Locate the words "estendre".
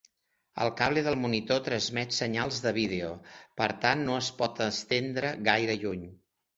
4.73-5.35